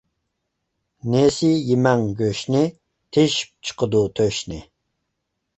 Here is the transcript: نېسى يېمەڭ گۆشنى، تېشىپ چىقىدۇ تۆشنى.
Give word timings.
نېسى 1.15 1.51
يېمەڭ 1.67 2.01
گۆشنى، 2.21 2.63
تېشىپ 3.19 3.69
چىقىدۇ 3.71 4.03
تۆشنى. 4.21 4.59